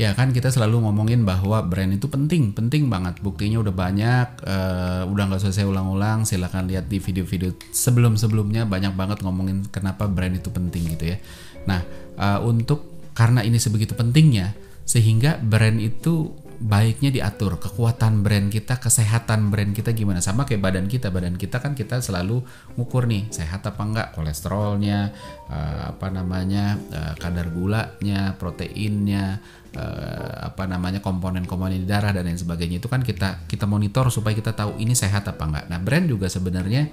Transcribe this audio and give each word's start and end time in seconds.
Ya 0.00 0.16
kan 0.16 0.32
kita 0.32 0.48
selalu 0.48 0.80
ngomongin 0.88 1.28
bahwa 1.28 1.60
brand 1.60 1.92
itu 1.92 2.08
penting, 2.08 2.56
penting 2.56 2.88
banget. 2.88 3.20
Buktinya 3.20 3.60
udah 3.60 3.74
banyak, 3.76 4.28
uh, 4.48 5.04
udah 5.04 5.22
nggak 5.28 5.44
usah 5.44 5.52
saya 5.52 5.68
ulang-ulang. 5.68 6.24
Silahkan 6.24 6.64
lihat 6.64 6.88
di 6.88 6.96
video-video 6.96 7.52
sebelum-sebelumnya 7.68 8.64
banyak 8.64 8.96
banget 8.96 9.20
ngomongin 9.20 9.68
kenapa 9.68 10.08
brand 10.08 10.40
itu 10.40 10.48
penting 10.48 10.96
gitu 10.96 11.04
ya. 11.12 11.20
Nah 11.68 11.84
uh, 12.16 12.40
untuk 12.48 13.12
karena 13.12 13.44
ini 13.44 13.60
sebegitu 13.60 13.92
pentingnya, 13.92 14.56
sehingga 14.88 15.36
brand 15.36 15.76
itu 15.76 16.32
baiknya 16.60 17.08
diatur. 17.08 17.56
Kekuatan 17.56 18.20
brand 18.20 18.52
kita 18.52 18.76
kesehatan 18.76 19.48
brand 19.48 19.72
kita 19.72 19.96
gimana? 19.96 20.20
Sama 20.20 20.44
kayak 20.44 20.60
badan 20.60 20.86
kita. 20.92 21.08
Badan 21.08 21.40
kita 21.40 21.56
kan 21.56 21.72
kita 21.72 22.04
selalu 22.04 22.44
ngukur 22.76 23.08
nih 23.08 23.32
sehat 23.32 23.64
apa 23.64 23.80
enggak? 23.80 24.08
Kolesterolnya 24.12 25.08
uh, 25.48 25.96
apa 25.96 26.12
namanya 26.12 26.76
uh, 26.92 27.16
kadar 27.16 27.48
gulanya 27.48 28.36
proteinnya 28.36 29.40
uh, 29.72 30.52
apa 30.52 30.68
namanya 30.68 31.00
komponen-komponen 31.00 31.88
darah 31.88 32.12
dan 32.12 32.28
lain 32.28 32.36
sebagainya. 32.36 32.84
Itu 32.84 32.92
kan 32.92 33.00
kita 33.00 33.48
kita 33.48 33.64
monitor 33.64 34.12
supaya 34.12 34.36
kita 34.36 34.52
tahu 34.52 34.76
ini 34.76 34.92
sehat 34.92 35.32
apa 35.32 35.40
enggak. 35.48 35.64
Nah 35.72 35.80
brand 35.80 36.04
juga 36.12 36.28
sebenarnya 36.28 36.92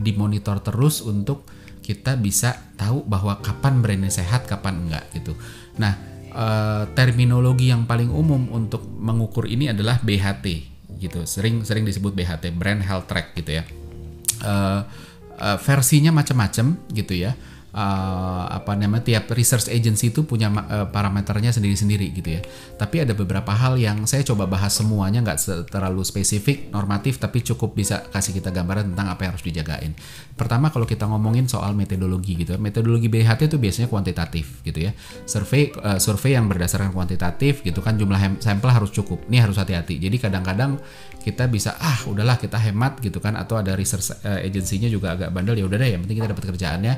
dimonitor 0.00 0.64
terus 0.64 1.04
untuk 1.04 1.44
kita 1.84 2.16
bisa 2.16 2.72
tahu 2.80 3.04
bahwa 3.04 3.44
kapan 3.44 3.84
brandnya 3.84 4.08
sehat 4.08 4.48
kapan 4.48 4.88
enggak 4.88 5.04
gitu. 5.12 5.36
Nah 5.76 6.11
uh, 6.32 6.84
terminologi 6.96 7.70
yang 7.70 7.84
paling 7.84 8.08
umum 8.08 8.48
untuk 8.50 8.82
mengukur 8.84 9.44
ini 9.46 9.70
adalah 9.70 10.00
BHT 10.02 10.46
gitu. 10.98 11.24
Sering 11.28 11.62
sering 11.62 11.86
disebut 11.86 12.12
BHT 12.16 12.52
brand 12.56 12.82
health 12.82 13.06
track 13.06 13.36
gitu 13.36 13.60
ya. 13.60 13.64
Uh, 14.42 14.82
uh, 15.38 15.58
versinya 15.62 16.10
macam-macam 16.10 16.78
gitu 16.90 17.14
ya 17.14 17.38
uh, 17.72 18.44
apa 18.52 18.76
namanya 18.76 19.04
tiap 19.04 19.32
research 19.32 19.72
agency 19.72 20.12
itu 20.12 20.24
punya 20.28 20.52
uh, 20.52 20.86
parameternya 20.88 21.50
sendiri-sendiri 21.50 22.12
gitu 22.12 22.38
ya. 22.38 22.40
Tapi 22.76 23.04
ada 23.04 23.16
beberapa 23.16 23.50
hal 23.52 23.80
yang 23.80 24.04
saya 24.04 24.22
coba 24.22 24.46
bahas 24.46 24.76
semuanya 24.76 25.24
nggak 25.24 25.68
terlalu 25.72 26.04
spesifik, 26.04 26.68
normatif, 26.70 27.18
tapi 27.18 27.40
cukup 27.40 27.72
bisa 27.76 28.04
kasih 28.12 28.36
kita 28.38 28.52
gambaran 28.52 28.92
tentang 28.92 29.08
apa 29.12 29.20
yang 29.26 29.30
harus 29.34 29.44
dijagain. 29.44 29.92
Pertama 30.36 30.68
kalau 30.72 30.84
kita 30.84 31.08
ngomongin 31.08 31.48
soal 31.48 31.72
metodologi 31.72 32.36
gitu, 32.36 32.56
metodologi 32.60 33.08
BHT 33.08 33.48
itu 33.48 33.56
biasanya 33.56 33.88
kuantitatif 33.88 34.60
gitu 34.64 34.78
ya. 34.88 34.92
Survei 35.24 35.72
uh, 35.72 35.98
survei 35.98 36.36
yang 36.36 36.46
berdasarkan 36.48 36.92
kuantitatif 36.92 37.64
gitu 37.64 37.80
kan 37.80 37.96
jumlah 37.96 38.40
sampel 38.40 38.68
harus 38.68 38.92
cukup. 38.92 39.24
Ini 39.32 39.48
harus 39.48 39.56
hati-hati. 39.56 39.96
Jadi 39.96 40.16
kadang-kadang 40.20 40.76
kita 41.22 41.46
bisa 41.46 41.78
ah 41.78 42.02
udahlah 42.10 42.34
kita 42.34 42.58
hemat 42.58 42.98
gitu 42.98 43.22
kan 43.22 43.38
atau 43.38 43.54
ada 43.54 43.78
research 43.78 44.10
agensinya 44.26 44.90
juga 44.90 45.14
agak 45.14 45.30
bandel 45.30 45.54
ya 45.54 45.70
udah 45.70 45.78
deh 45.78 45.94
yang 45.94 46.02
penting 46.02 46.18
kita 46.18 46.34
dapat 46.34 46.44
kerjaannya 46.50 46.94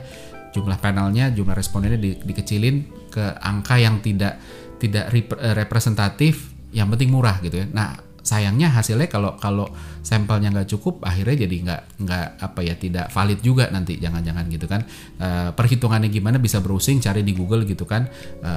jumlah 0.55 0.79
panelnya, 0.79 1.35
jumlah 1.35 1.59
respondennya 1.59 1.99
di, 1.99 2.15
dikecilin 2.15 3.11
ke 3.11 3.25
angka 3.43 3.83
yang 3.83 3.99
tidak 3.99 4.39
tidak 4.79 5.11
eh, 5.11 5.55
representatif, 5.59 6.55
yang 6.71 6.87
penting 6.95 7.11
murah 7.11 7.43
gitu 7.43 7.59
ya. 7.59 7.67
Nah 7.75 8.14
sayangnya 8.25 8.73
hasilnya 8.73 9.07
kalau 9.13 9.37
kalau 9.37 9.69
sampelnya 10.01 10.49
nggak 10.49 10.69
cukup 10.73 11.05
akhirnya 11.05 11.45
jadi 11.45 11.57
nggak 11.61 11.83
nggak 12.01 12.27
apa 12.41 12.61
ya 12.65 12.75
tidak 12.81 13.07
valid 13.13 13.45
juga 13.45 13.69
nanti 13.69 14.01
jangan-jangan 14.01 14.45
gitu 14.49 14.65
kan. 14.65 14.81
E, 15.21 15.29
perhitungannya 15.53 16.09
gimana 16.09 16.41
bisa 16.41 16.65
browsing 16.65 17.05
cari 17.05 17.21
di 17.21 17.37
Google 17.37 17.69
gitu 17.69 17.85
kan. 17.85 18.09
E, 18.41 18.53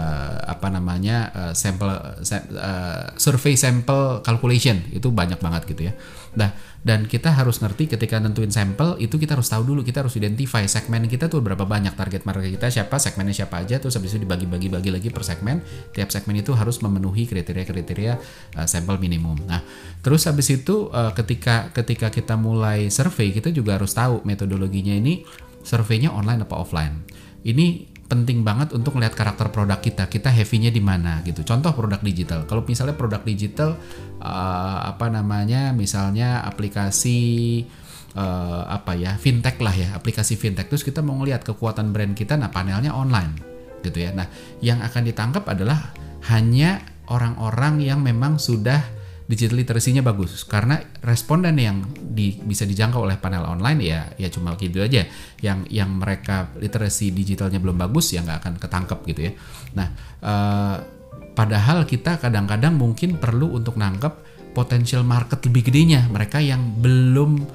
apa 0.47 0.71
namanya 0.71 1.29
e, 1.35 1.41
sampel 1.51 1.91
se, 2.23 2.39
e, 2.39 2.71
survey 3.19 3.59
sample 3.59 4.23
calculation 4.23 4.79
itu 4.95 5.11
banyak 5.11 5.37
banget 5.43 5.67
gitu 5.67 5.91
ya. 5.91 5.93
Nah 6.39 6.51
dan 6.87 7.03
kita 7.03 7.35
harus 7.35 7.59
ngerti 7.59 7.91
ketika 7.91 8.15
nentuin 8.21 8.47
sampel 8.47 8.95
itu 9.03 9.19
kita 9.19 9.35
harus 9.35 9.51
tahu 9.51 9.75
dulu 9.75 9.83
kita 9.83 10.07
harus 10.07 10.15
identify 10.15 10.63
segmen 10.69 11.03
kita 11.11 11.27
tuh 11.27 11.43
berapa 11.43 11.67
banyak 11.67 11.91
target 11.99 12.23
market 12.23 12.47
kita 12.55 12.71
siapa 12.71 12.95
segmennya 12.95 13.43
siapa 13.43 13.59
aja 13.59 13.81
terus 13.81 13.99
habis 13.99 14.15
itu 14.15 14.23
dibagi-bagi 14.23 14.71
bagi 14.71 14.89
lagi 14.93 15.09
per 15.11 15.27
segmen. 15.27 15.59
Tiap 15.91 16.07
segmen 16.13 16.39
itu 16.39 16.55
harus 16.55 16.79
memenuhi 16.79 17.27
kriteria-kriteria 17.27 18.13
uh, 18.61 18.67
sampel 18.69 19.01
minimum. 19.01 19.35
Nah 19.43 19.56
terus 20.01 20.25
habis 20.25 20.47
itu 20.53 20.89
uh, 20.89 21.11
ketika 21.13 21.71
ketika 21.73 22.07
kita 22.13 22.35
mulai 22.39 22.89
survei 22.89 23.31
kita 23.35 23.51
juga 23.53 23.75
harus 23.75 23.91
tahu 23.93 24.23
metodologinya 24.23 24.93
ini 24.95 25.27
surveinya 25.61 26.13
online 26.13 26.43
apa 26.47 26.55
offline 26.55 26.95
ini 27.43 27.97
penting 28.07 28.41
banget 28.41 28.71
untuk 28.71 28.95
melihat 28.95 29.19
karakter 29.19 29.51
produk 29.51 29.77
kita. 29.83 30.07
Kita 30.07 30.31
heavy-nya 30.31 30.71
di 30.71 30.79
mana 30.79 31.19
gitu. 31.27 31.43
Contoh 31.43 31.75
produk 31.75 31.99
digital. 31.99 32.47
Kalau 32.47 32.63
misalnya 32.63 32.95
produk 32.95 33.21
digital 33.21 33.75
uh, 34.23 34.79
apa 34.87 35.11
namanya? 35.11 35.75
Misalnya 35.75 36.41
aplikasi 36.47 37.19
uh, 38.15 38.63
apa 38.71 38.95
ya? 38.95 39.19
fintech 39.19 39.59
lah 39.59 39.75
ya, 39.75 39.91
aplikasi 39.93 40.39
fintech. 40.39 40.71
Terus 40.71 40.87
kita 40.87 41.03
mau 41.03 41.19
ngelihat 41.19 41.43
kekuatan 41.43 41.91
brand 41.91 42.15
kita 42.15 42.39
nah 42.39 42.49
panelnya 42.49 42.95
online 42.95 43.43
gitu 43.83 43.99
ya. 43.99 44.15
Nah, 44.15 44.25
yang 44.63 44.79
akan 44.81 45.03
ditangkap 45.03 45.43
adalah 45.43 45.91
hanya 46.31 46.81
orang-orang 47.11 47.83
yang 47.83 47.99
memang 47.99 48.39
sudah 48.39 48.79
digital 49.27 49.59
literacy-nya 49.59 50.01
bagus. 50.01 50.47
Karena 50.47 50.79
responden 51.03 51.59
yang 51.59 51.83
di, 51.93 52.39
bisa 52.39 52.63
dijangkau 52.63 53.03
oleh 53.03 53.19
panel 53.19 53.43
online 53.43 53.79
ya 53.83 53.99
ya 54.15 54.31
cuma 54.31 54.55
gitu 54.55 54.79
aja. 54.79 55.05
Yang 55.43 55.67
yang 55.69 55.99
mereka 55.99 56.49
literasi 56.57 57.11
digitalnya 57.11 57.59
belum 57.59 57.77
bagus 57.77 58.15
ya 58.15 58.23
nggak 58.23 58.39
akan 58.41 58.53
ketangkep 58.57 58.99
gitu 59.13 59.21
ya. 59.27 59.31
Nah 59.75 59.87
uh, 60.23 60.75
padahal 61.35 61.85
kita 61.85 62.17
kadang-kadang 62.17 62.73
mungkin 62.73 63.19
perlu 63.19 63.53
untuk 63.53 63.77
nangkep 63.77 64.25
potensial 64.55 65.03
market 65.03 65.43
lebih 65.45 65.69
gedenya. 65.69 66.07
Mereka 66.07 66.41
yang 66.41 66.79
belum 66.79 67.45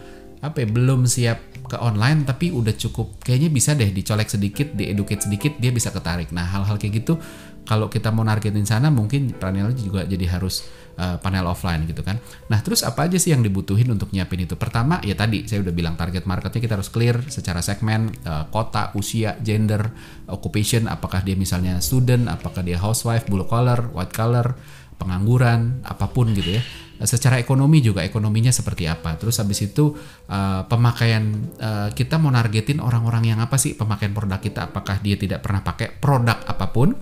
apa 0.43 0.63
ya 0.63 0.69
belum 0.69 1.07
siap 1.09 1.39
ke 1.71 1.79
online 1.79 2.27
tapi 2.27 2.51
udah 2.51 2.75
cukup 2.75 3.23
kayaknya 3.23 3.49
bisa 3.49 3.73
deh 3.79 3.89
dicolek 3.89 4.27
sedikit 4.29 4.75
dieducate 4.75 5.25
sedikit 5.25 5.57
dia 5.57 5.73
bisa 5.73 5.89
ketarik. 5.89 6.29
Nah 6.37 6.45
hal-hal 6.45 6.77
kayak 6.77 7.01
gitu 7.01 7.17
kalau 7.63 7.87
kita 7.87 8.11
mau 8.11 8.27
nargetin 8.27 8.67
sana 8.67 8.91
mungkin 8.91 9.31
panelnya 9.39 9.75
juga 9.79 10.03
jadi 10.03 10.27
harus 10.27 10.67
uh, 10.99 11.17
panel 11.23 11.47
offline 11.47 11.87
gitu 11.87 12.03
kan. 12.03 12.19
Nah 12.51 12.59
terus 12.61 12.83
apa 12.83 13.07
aja 13.07 13.17
sih 13.17 13.31
yang 13.31 13.41
dibutuhin 13.41 13.87
untuk 13.89 14.11
nyiapin 14.11 14.45
itu? 14.45 14.59
Pertama 14.59 14.99
ya 15.07 15.15
tadi 15.15 15.47
saya 15.47 15.63
udah 15.63 15.75
bilang 15.75 15.95
target 15.95 16.27
marketnya 16.27 16.61
kita 16.61 16.75
harus 16.79 16.91
clear 16.91 17.23
secara 17.31 17.63
segmen, 17.63 18.11
uh, 18.27 18.51
kota, 18.51 18.91
usia, 18.99 19.39
gender, 19.41 19.95
occupation, 20.27 20.91
apakah 20.91 21.23
dia 21.23 21.39
misalnya 21.39 21.79
student, 21.79 22.27
apakah 22.27 22.67
dia 22.67 22.77
housewife, 22.83 23.31
blue 23.31 23.47
collar, 23.47 23.95
white 23.95 24.13
collar, 24.13 24.59
pengangguran, 24.99 25.83
apa 25.87 26.11
pun 26.11 26.35
gitu 26.35 26.59
ya. 26.59 26.63
Uh, 26.99 27.07
secara 27.07 27.39
ekonomi 27.39 27.79
juga 27.79 28.03
ekonominya 28.03 28.51
seperti 28.51 28.91
apa. 28.91 29.15
Terus 29.23 29.39
habis 29.39 29.63
itu 29.63 29.95
uh, 30.29 30.67
pemakaian 30.67 31.25
uh, 31.63 31.89
kita 31.95 32.19
mau 32.19 32.35
nargetin 32.35 32.83
orang-orang 32.83 33.31
yang 33.31 33.39
apa 33.39 33.55
sih 33.55 33.79
pemakaian 33.79 34.11
produk 34.11 34.43
kita? 34.43 34.67
Apakah 34.67 34.99
dia 34.99 35.15
tidak 35.15 35.47
pernah 35.47 35.63
pakai 35.63 35.95
produk 35.95 36.43
apa 36.43 36.67
pun? 36.75 36.99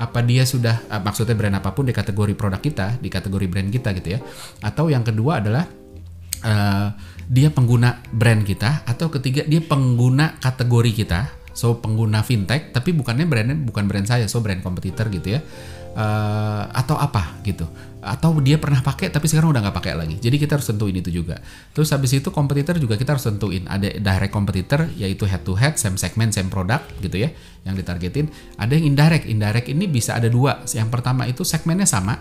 Apa 0.00 0.24
dia 0.24 0.48
sudah 0.48 0.80
uh, 0.88 1.04
maksudnya 1.04 1.36
brand 1.36 1.60
apa 1.60 1.76
pun 1.76 1.84
di 1.84 1.92
kategori 1.92 2.32
produk 2.32 2.56
kita 2.56 2.96
di 2.96 3.12
kategori 3.12 3.46
brand 3.46 3.68
kita 3.68 3.92
gitu 4.00 4.16
ya. 4.16 4.20
Atau 4.64 4.88
yang 4.88 5.04
kedua 5.04 5.44
adalah 5.44 5.68
uh, 6.40 6.88
dia 7.28 7.52
pengguna 7.52 8.00
brand 8.08 8.40
kita 8.42 8.88
atau 8.88 9.12
ketiga 9.12 9.44
dia 9.44 9.60
pengguna 9.60 10.40
kategori 10.40 10.92
kita. 11.04 11.20
So 11.52 11.76
pengguna 11.76 12.24
fintech 12.24 12.72
tapi 12.72 12.96
bukannya 12.96 13.28
brandnya 13.28 13.60
bukan 13.60 13.84
brand 13.84 14.08
saya 14.08 14.24
so 14.24 14.40
brand 14.40 14.64
kompetitor 14.64 15.12
gitu 15.12 15.36
ya. 15.36 15.44
Uh, 15.90 16.70
atau 16.70 16.94
apa 16.94 17.42
gitu 17.42 17.66
atau 18.00 18.32
dia 18.40 18.56
pernah 18.56 18.80
pakai 18.80 19.12
tapi 19.12 19.28
sekarang 19.28 19.52
udah 19.52 19.60
nggak 19.68 19.76
pakai 19.76 19.92
lagi. 19.96 20.16
Jadi 20.16 20.36
kita 20.40 20.56
harus 20.56 20.66
tentuin 20.68 20.96
itu 20.96 21.12
juga. 21.12 21.36
Terus 21.76 21.92
habis 21.92 22.16
itu 22.16 22.32
kompetitor 22.32 22.80
juga 22.80 22.96
kita 22.96 23.16
harus 23.16 23.24
tentuin. 23.28 23.68
Ada 23.68 24.00
direct 24.00 24.32
kompetitor 24.32 24.88
yaitu 24.96 25.28
head 25.28 25.44
to 25.44 25.52
head 25.52 25.76
same 25.76 26.00
segment 26.00 26.32
same 26.32 26.48
product 26.48 26.88
gitu 27.04 27.28
ya 27.28 27.28
yang 27.68 27.76
ditargetin. 27.76 28.32
Ada 28.56 28.80
yang 28.80 28.96
indirect. 28.96 29.28
Indirect 29.28 29.68
ini 29.68 29.84
bisa 29.84 30.16
ada 30.16 30.32
dua. 30.32 30.64
Yang 30.72 30.88
pertama 30.88 31.28
itu 31.28 31.44
segmennya 31.44 31.84
sama. 31.84 32.16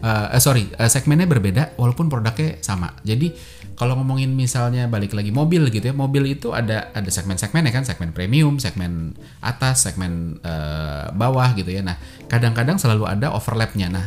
Uh, 0.00 0.32
sorry 0.40 0.64
uh, 0.80 0.88
segmennya 0.88 1.28
berbeda 1.28 1.76
walaupun 1.76 2.08
produknya 2.08 2.56
sama. 2.64 2.96
Jadi 3.04 3.36
kalau 3.76 3.96
ngomongin 3.96 4.32
misalnya 4.32 4.88
balik 4.88 5.16
lagi 5.16 5.32
mobil 5.32 5.72
gitu 5.72 5.88
ya 5.88 5.94
mobil 5.96 6.36
itu 6.36 6.52
ada 6.52 6.92
ada 6.92 7.08
segmen-segmen 7.08 7.64
ya 7.64 7.72
kan 7.72 7.84
segmen 7.88 8.12
premium 8.12 8.60
segmen 8.60 9.16
atas 9.40 9.88
segmen 9.88 10.36
uh, 10.44 11.12
bawah 11.12 11.52
gitu 11.52 11.68
ya. 11.68 11.84
Nah 11.84 12.00
kadang-kadang 12.28 12.80
selalu 12.80 13.08
ada 13.08 13.32
overlapnya. 13.32 13.92
Nah 13.92 14.04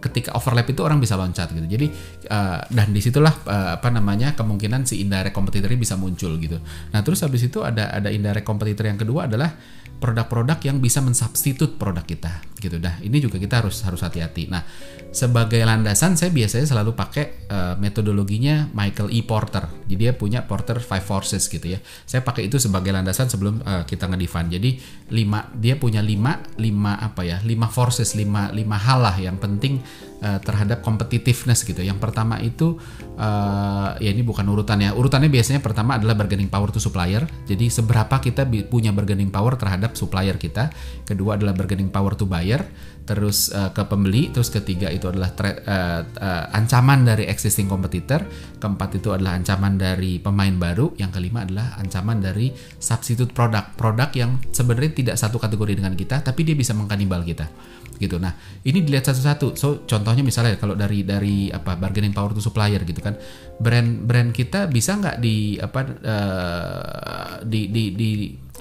ketika 0.00 0.32
overlap 0.34 0.66
itu 0.66 0.80
orang 0.82 0.98
bisa 0.98 1.14
loncat 1.14 1.52
gitu. 1.52 1.66
Jadi 1.68 1.86
uh, 2.32 2.64
dan 2.66 2.88
di 2.90 3.00
situlah 3.04 3.32
uh, 3.46 3.76
apa 3.76 3.88
namanya 3.92 4.32
kemungkinan 4.34 4.88
si 4.88 5.04
indirect 5.04 5.36
competitor 5.36 5.68
bisa 5.76 5.94
muncul 6.00 6.34
gitu. 6.40 6.58
Nah 6.90 7.00
terus 7.04 7.20
habis 7.20 7.44
itu 7.46 7.60
ada 7.60 7.92
ada 7.92 8.08
indirect 8.08 8.48
competitor 8.48 8.88
yang 8.88 8.98
kedua 8.98 9.28
adalah 9.28 9.52
produk-produk 10.00 10.58
yang 10.64 10.80
bisa 10.80 11.04
mensubstitut 11.04 11.76
produk 11.76 12.02
kita 12.02 12.40
gitu 12.60 12.76
dah 12.76 13.00
ini 13.00 13.18
juga 13.18 13.40
kita 13.40 13.64
harus 13.64 13.80
harus 13.82 14.04
hati-hati 14.04 14.52
nah 14.52 14.62
sebagai 15.10 15.58
landasan 15.64 16.14
saya 16.14 16.30
biasanya 16.30 16.68
selalu 16.68 16.94
pakai 16.94 17.48
uh, 17.50 17.74
metodologinya 17.80 18.70
Michael 18.70 19.10
E 19.10 19.24
Porter 19.24 19.66
jadi 19.88 20.10
dia 20.10 20.12
punya 20.14 20.46
Porter 20.46 20.78
Five 20.78 21.02
Forces 21.02 21.48
gitu 21.48 21.66
ya 21.66 21.80
saya 22.06 22.22
pakai 22.22 22.46
itu 22.46 22.60
sebagai 22.60 22.92
landasan 22.94 23.26
sebelum 23.26 23.64
uh, 23.64 23.82
kita 23.88 24.06
ngedefine 24.06 24.48
jadi 24.52 24.70
lima 25.10 25.50
dia 25.56 25.74
punya 25.74 25.98
lima 26.02 26.38
lima 26.60 26.98
apa 27.00 27.26
ya 27.26 27.38
lima 27.42 27.66
forces 27.66 28.14
lima 28.14 28.50
lima 28.54 28.78
hal 28.78 29.02
lah 29.02 29.16
yang 29.18 29.36
penting 29.38 29.82
uh, 30.22 30.38
terhadap 30.40 30.80
competitiveness 30.84 31.62
gitu. 31.62 31.80
Yang 31.80 31.98
pertama 32.00 32.38
itu 32.40 32.76
uh, 33.16 33.96
ya 33.98 34.10
ini 34.10 34.22
bukan 34.24 34.44
urutannya. 34.46 34.92
Urutannya 34.94 35.30
biasanya 35.30 35.60
pertama 35.62 35.96
adalah 35.96 36.16
bargaining 36.16 36.50
power 36.50 36.70
to 36.70 36.80
supplier. 36.80 37.24
Jadi 37.48 37.70
seberapa 37.70 38.20
kita 38.20 38.46
punya 38.68 38.92
bargaining 38.92 39.32
power 39.32 39.56
terhadap 39.56 39.96
supplier 39.96 40.36
kita. 40.36 40.70
Kedua 41.06 41.40
adalah 41.40 41.56
bargaining 41.56 41.90
power 41.90 42.14
to 42.14 42.28
buyer 42.28 42.49
supplier, 42.50 42.62
terus 43.06 43.50
uh, 43.50 43.70
ke 43.74 43.82
pembeli, 43.86 44.30
terus 44.30 44.50
ketiga 44.50 44.86
itu 44.90 45.10
adalah 45.10 45.34
uh, 45.34 46.02
uh, 46.02 46.44
ancaman 46.54 47.02
dari 47.06 47.26
existing 47.26 47.66
competitor, 47.66 48.22
keempat 48.58 49.02
itu 49.02 49.10
adalah 49.10 49.34
ancaman 49.34 49.78
dari 49.78 50.22
pemain 50.22 50.54
baru, 50.54 50.94
yang 50.98 51.10
kelima 51.10 51.42
adalah 51.42 51.74
ancaman 51.78 52.22
dari 52.22 52.54
substitute 52.78 53.34
produk, 53.34 53.74
produk 53.74 54.10
yang 54.14 54.38
sebenarnya 54.54 54.90
tidak 54.94 55.16
satu 55.18 55.38
kategori 55.42 55.78
dengan 55.78 55.94
kita, 55.94 56.22
tapi 56.22 56.46
dia 56.46 56.54
bisa 56.54 56.70
mengkanibal 56.70 57.26
kita, 57.26 57.50
gitu. 57.98 58.22
Nah, 58.22 58.34
ini 58.62 58.78
dilihat 58.86 59.10
satu-satu. 59.10 59.58
So, 59.58 59.82
contohnya 59.90 60.22
misalnya 60.22 60.54
kalau 60.54 60.78
dari 60.78 61.02
dari 61.02 61.50
apa 61.50 61.74
bargaining 61.74 62.14
power 62.14 62.30
to 62.30 62.42
supplier 62.42 62.82
gitu 62.86 63.02
kan, 63.02 63.18
brand 63.58 64.06
brand 64.06 64.30
kita 64.30 64.70
bisa 64.70 64.94
nggak 64.98 65.16
di 65.18 65.58
apa 65.58 65.80
uh, 65.82 67.32
di, 67.42 67.74
di 67.74 67.84
di 67.96 68.10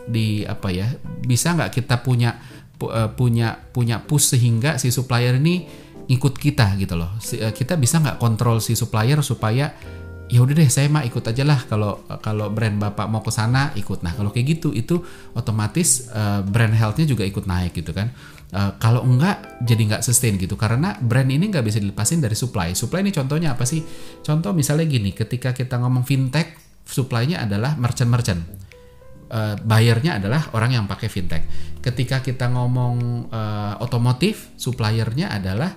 di 0.10 0.42
apa 0.42 0.74
ya, 0.74 0.90
bisa 1.22 1.54
nggak 1.54 1.70
kita 1.70 2.02
punya 2.02 2.34
uh, 2.88 3.12
punya 3.12 3.60
punya 3.76 4.00
push 4.00 4.32
sehingga 4.36 4.80
si 4.80 4.94
supplier 4.94 5.36
ini 5.36 5.68
ikut 6.08 6.40
kita 6.40 6.80
gitu 6.80 6.96
loh. 6.96 7.12
Uh, 7.20 7.52
kita 7.52 7.76
bisa 7.76 8.00
nggak 8.00 8.16
kontrol 8.16 8.64
si 8.64 8.80
supplier 8.80 9.20
supaya 9.20 9.76
ya 10.30 10.40
udah 10.46 10.54
deh 10.56 10.70
saya 10.70 10.88
mah 10.88 11.04
ikut 11.04 11.26
aja 11.26 11.44
lah. 11.44 11.60
Kalau 11.68 12.08
kalau 12.24 12.48
brand 12.54 12.80
bapak 12.80 13.08
mau 13.12 13.20
ke 13.20 13.34
sana 13.34 13.76
ikut. 13.76 14.06
Nah 14.06 14.16
kalau 14.16 14.32
kayak 14.32 14.60
gitu 14.60 14.70
itu 14.72 15.02
otomatis 15.36 16.08
uh, 16.14 16.46
brand 16.46 16.72
healthnya 16.72 17.10
juga 17.10 17.28
ikut 17.28 17.44
naik 17.44 17.76
gitu 17.76 17.92
kan. 17.92 18.14
Kalau 18.82 19.06
enggak 19.06 19.62
jadi 19.62 19.78
nggak 19.94 20.02
sustain 20.02 20.34
gitu. 20.42 20.58
Karena 20.58 20.98
brand 20.98 21.30
ini 21.30 21.54
nggak 21.54 21.62
bisa 21.62 21.78
dilepasin 21.78 22.18
dari 22.18 22.34
supply. 22.34 22.74
Supply 22.74 23.06
ini 23.06 23.14
contohnya 23.14 23.54
apa 23.54 23.62
sih? 23.62 23.86
Contoh 24.26 24.58
misalnya 24.58 24.90
gini 24.90 25.14
ketika 25.14 25.54
kita 25.54 25.78
ngomong 25.78 26.02
fintech 26.02 26.58
supply-nya 26.82 27.46
adalah 27.46 27.78
merchant-merchant 27.78 28.69
uh, 29.30 29.56
bayarnya 29.62 30.18
adalah 30.20 30.50
orang 30.58 30.76
yang 30.76 30.86
pakai 30.90 31.08
fintech. 31.08 31.46
Ketika 31.80 32.20
kita 32.20 32.52
ngomong 32.52 33.30
uh, 33.32 33.80
otomotif, 33.80 34.52
suppliernya 34.60 35.32
adalah 35.32 35.74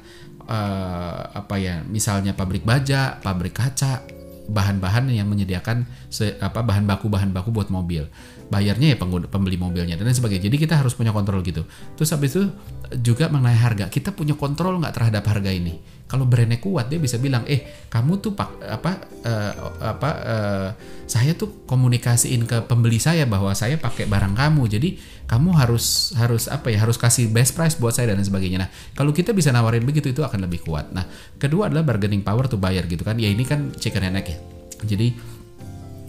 uh, 0.49 1.37
apa 1.37 1.57
ya, 1.61 1.85
misalnya 1.87 2.35
pabrik 2.35 2.67
baja, 2.67 3.23
pabrik 3.23 3.55
kaca, 3.55 4.03
bahan-bahan 4.51 5.07
yang 5.15 5.31
menyediakan 5.31 5.87
se, 6.11 6.35
apa 6.43 6.67
bahan 6.67 6.85
baku 6.85 7.07
bahan 7.07 7.31
baku 7.31 7.55
buat 7.55 7.71
mobil. 7.71 8.09
Bayarnya 8.53 8.93
ya 8.93 8.97
pengguna, 9.01 9.31
pembeli 9.31 9.57
mobilnya 9.57 9.97
dan 9.97 10.05
lain 10.05 10.19
sebagainya. 10.19 10.51
Jadi 10.51 10.57
kita 10.61 10.77
harus 10.77 10.93
punya 10.93 11.15
kontrol 11.15 11.41
gitu. 11.41 11.65
Terus 11.97 12.11
habis 12.13 12.37
itu 12.37 12.53
juga 13.01 13.33
mengenai 13.33 13.57
harga. 13.57 13.89
Kita 13.89 14.13
punya 14.13 14.37
kontrol 14.37 14.77
nggak 14.83 14.93
terhadap 14.93 15.25
harga 15.25 15.49
ini 15.49 16.02
kalau 16.13 16.29
brandnya 16.29 16.61
kuat 16.61 16.93
dia 16.93 17.01
bisa 17.01 17.17
bilang 17.17 17.41
eh 17.49 17.89
kamu 17.89 18.21
tuh 18.21 18.37
pak 18.37 18.61
apa 18.69 18.93
uh, 19.25 19.53
apa 19.81 20.11
uh, 20.21 20.69
saya 21.09 21.33
tuh 21.33 21.65
komunikasiin 21.65 22.45
ke 22.45 22.69
pembeli 22.69 23.01
saya 23.01 23.25
bahwa 23.25 23.57
saya 23.57 23.81
pakai 23.81 24.05
barang 24.05 24.37
kamu. 24.37 24.69
Jadi 24.69 25.01
kamu 25.25 25.57
harus 25.57 26.13
harus 26.21 26.53
apa 26.53 26.69
ya 26.69 26.85
harus 26.85 27.01
kasih 27.01 27.33
best 27.33 27.57
price 27.57 27.81
buat 27.81 27.97
saya 27.97 28.13
dan 28.13 28.21
sebagainya. 28.21 28.61
Nah 28.61 28.69
kalau 28.93 29.17
kita 29.17 29.33
bisa 29.33 29.49
nawarin 29.57 29.89
begitu 29.89 30.13
itu 30.13 30.21
akan 30.21 30.45
lebih 30.45 30.61
kuat. 30.61 30.93
Nah 30.93 31.09
kedua 31.41 31.73
adalah 31.73 31.81
bargaining 31.81 32.21
power 32.21 32.45
tuh 32.45 32.61
bayar 32.61 32.85
gitu 32.85 33.09
kan. 33.09 33.17
Ya 33.17 33.33
ini 33.33 33.49
kan 33.49 33.73
chicken 33.81 34.05
and 34.05 34.21
egg 34.21 34.37
ya. 34.37 34.39
Jadi 34.85 35.17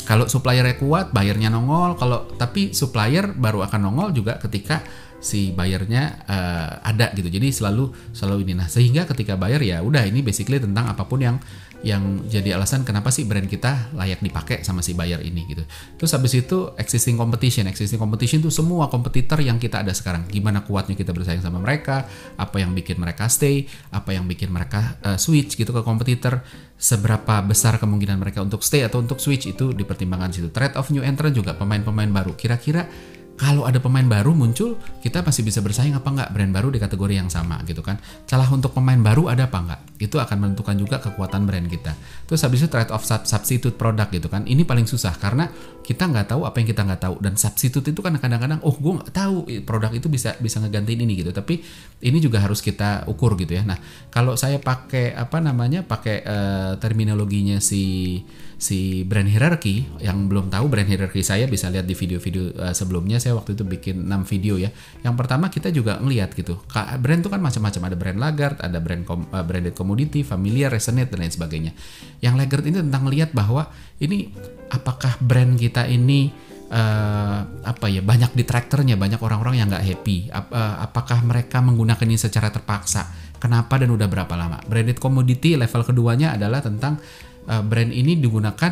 kalau 0.03 0.27
suppliernya 0.27 0.75
kuat, 0.75 1.15
bayarnya 1.15 1.47
nongol. 1.47 1.95
Kalau 1.95 2.35
tapi 2.35 2.75
supplier 2.75 3.31
baru 3.31 3.63
akan 3.63 3.79
nongol 3.87 4.11
juga 4.11 4.35
ketika 4.35 4.83
si 5.23 5.55
bayarnya 5.55 6.27
uh, 6.27 6.83
ada 6.83 7.15
gitu. 7.15 7.31
Jadi 7.31 7.55
selalu 7.55 7.95
selalu 8.11 8.43
ini. 8.43 8.53
Nah, 8.59 8.67
sehingga 8.67 9.07
ketika 9.07 9.39
bayar 9.39 9.63
ya 9.63 9.79
udah 9.79 10.03
ini 10.03 10.19
basically 10.19 10.59
tentang 10.59 10.91
apa 10.91 11.07
pun 11.07 11.23
yang 11.23 11.39
yang 11.83 12.23
jadi 12.31 12.55
alasan 12.55 12.87
kenapa 12.87 13.11
sih 13.11 13.27
brand 13.27 13.43
kita 13.43 13.91
layak 13.91 14.23
dipakai 14.23 14.63
sama 14.63 14.79
si 14.79 14.95
buyer 14.95 15.19
ini 15.19 15.43
gitu. 15.51 15.67
Terus 15.99 16.15
habis 16.15 16.31
itu 16.31 16.71
existing 16.79 17.19
competition, 17.19 17.67
existing 17.67 17.99
competition 17.99 18.39
itu 18.39 18.47
semua 18.47 18.87
kompetitor 18.87 19.43
yang 19.43 19.59
kita 19.59 19.83
ada 19.83 19.91
sekarang. 19.91 20.23
Gimana 20.31 20.63
kuatnya 20.63 20.95
kita 20.95 21.11
bersaing 21.11 21.43
sama 21.43 21.59
mereka, 21.59 22.07
apa 22.39 22.55
yang 22.63 22.71
bikin 22.71 22.95
mereka 22.95 23.27
stay, 23.27 23.67
apa 23.91 24.15
yang 24.15 24.23
bikin 24.23 24.47
mereka 24.47 24.95
uh, 25.03 25.19
switch 25.19 25.59
gitu 25.59 25.75
ke 25.75 25.83
kompetitor, 25.83 26.39
seberapa 26.79 27.43
besar 27.43 27.75
kemungkinan 27.75 28.15
mereka 28.15 28.39
untuk 28.39 28.63
stay 28.63 28.87
atau 28.87 29.03
untuk 29.03 29.19
switch 29.19 29.51
itu 29.51 29.75
dipertimbangkan 29.75 30.31
situ. 30.31 30.55
Trade 30.55 30.79
of 30.79 30.87
new 30.87 31.03
entrant 31.03 31.35
juga 31.35 31.51
pemain-pemain 31.51 32.07
baru. 32.07 32.31
Kira-kira 32.39 32.87
kalau 33.33 33.65
ada 33.65 33.81
pemain 33.81 34.05
baru 34.05 34.37
muncul, 34.37 34.77
kita 35.01 35.25
pasti 35.25 35.41
bisa 35.41 35.57
bersaing 35.57 35.97
apa 35.97 36.05
enggak 36.05 36.29
brand 36.29 36.53
baru 36.53 36.69
di 36.69 36.77
kategori 36.77 37.17
yang 37.17 37.33
sama 37.33 37.65
gitu 37.65 37.81
kan. 37.81 37.97
Celah 38.29 38.45
untuk 38.53 38.77
pemain 38.77 38.99
baru 39.01 39.25
ada 39.25 39.49
apa 39.49 39.57
enggak? 39.57 39.79
Itu 39.97 40.21
akan 40.21 40.37
menentukan 40.37 40.77
juga 40.77 41.01
kekuatan 41.01 41.49
brand 41.49 41.65
kita. 41.65 41.97
Terus 42.29 42.45
habis 42.45 42.61
itu 42.61 42.69
trade 42.69 42.93
off 42.93 43.01
substitute 43.03 43.73
produk 43.73 44.05
gitu 44.13 44.29
kan. 44.29 44.45
Ini 44.45 44.61
paling 44.69 44.85
susah 44.85 45.17
karena 45.17 45.49
kita 45.81 46.13
nggak 46.13 46.29
tahu 46.29 46.45
apa 46.45 46.61
yang 46.61 46.67
kita 46.69 46.81
nggak 46.85 47.01
tahu 47.09 47.15
dan 47.25 47.33
substitute 47.33 47.89
itu 47.89 47.99
kan 48.05 48.13
kadang-kadang 48.21 48.61
oh 48.61 48.77
gue 48.77 48.93
nggak 49.01 49.11
tahu 49.11 49.49
produk 49.65 49.91
itu 49.91 50.07
bisa 50.13 50.37
bisa 50.37 50.61
ngegantiin 50.61 51.01
ini 51.01 51.25
gitu. 51.25 51.33
Tapi 51.33 51.57
ini 52.05 52.21
juga 52.21 52.37
harus 52.37 52.61
kita 52.61 53.09
ukur 53.09 53.33
gitu 53.41 53.57
ya. 53.57 53.65
Nah 53.65 53.81
kalau 54.13 54.37
saya 54.37 54.61
pakai 54.61 55.17
apa 55.17 55.41
namanya 55.41 55.81
pakai 55.81 56.21
uh, 56.21 56.71
terminologinya 56.77 57.57
si 57.57 58.21
si 58.63 59.03
brand 59.03 59.27
hierarchy 59.27 59.83
yang 59.99 60.31
belum 60.31 60.47
tahu 60.47 60.71
brand 60.71 60.87
hierarchy 60.87 61.19
saya 61.19 61.49
bisa 61.51 61.67
lihat 61.67 61.83
di 61.83 61.97
video-video 61.97 62.55
uh, 62.55 62.71
sebelumnya 62.71 63.19
saya 63.23 63.39
waktu 63.39 63.55
itu 63.55 63.63
bikin 63.63 64.03
6 64.03 64.27
video 64.27 64.59
ya. 64.59 64.67
Yang 64.99 65.15
pertama 65.15 65.47
kita 65.47 65.71
juga 65.71 65.95
ngelihat 66.03 66.35
gitu. 66.35 66.59
Brand 66.99 67.23
itu 67.23 67.31
kan 67.31 67.39
macam-macam 67.39 67.81
ada 67.87 67.95
brand 67.95 68.19
laggard, 68.19 68.57
ada 68.59 68.77
brand 68.83 69.07
kom, 69.07 69.23
uh, 69.31 69.43
branded 69.47 69.71
commodity, 69.71 70.27
familiar, 70.27 70.67
resonate 70.67 71.07
dan 71.07 71.23
lain 71.23 71.31
sebagainya. 71.31 71.71
Yang 72.19 72.33
laggard 72.43 72.63
ini 72.67 72.77
tentang 72.83 73.07
lihat 73.07 73.31
bahwa 73.31 73.71
ini 74.03 74.35
apakah 74.67 75.15
brand 75.23 75.55
kita 75.55 75.87
ini 75.87 76.35
uh, 76.67 77.39
apa 77.63 77.85
ya 77.87 78.03
banyak 78.03 78.35
detraktornya, 78.35 78.99
banyak 78.99 79.23
orang-orang 79.23 79.63
yang 79.63 79.67
nggak 79.71 79.85
happy. 79.85 80.27
Ap, 80.27 80.51
uh, 80.51 80.83
apakah 80.83 81.23
mereka 81.23 81.63
menggunakan 81.63 82.03
ini 82.03 82.19
secara 82.19 82.51
terpaksa? 82.51 83.07
Kenapa 83.39 83.75
dan 83.79 83.91
udah 83.91 84.07
berapa 84.07 84.33
lama? 84.35 84.59
Branded 84.67 84.99
commodity 84.99 85.55
level 85.55 85.83
keduanya 85.87 86.35
adalah 86.35 86.59
tentang 86.59 86.99
uh, 87.47 87.63
brand 87.63 87.91
ini 87.91 88.17
digunakan 88.17 88.71